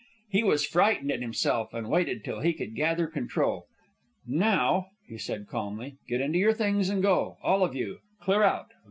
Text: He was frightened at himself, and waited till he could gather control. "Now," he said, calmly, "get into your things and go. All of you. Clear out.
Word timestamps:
He 0.31 0.41
was 0.41 0.65
frightened 0.65 1.11
at 1.11 1.21
himself, 1.21 1.75
and 1.75 1.87
waited 1.87 2.23
till 2.23 2.39
he 2.39 2.53
could 2.53 2.73
gather 2.73 3.05
control. 3.05 3.67
"Now," 4.25 4.87
he 5.07 5.19
said, 5.19 5.45
calmly, 5.47 5.97
"get 6.07 6.21
into 6.21 6.39
your 6.39 6.53
things 6.53 6.89
and 6.89 7.03
go. 7.03 7.37
All 7.43 7.63
of 7.63 7.75
you. 7.75 7.99
Clear 8.19 8.41
out. 8.41 8.71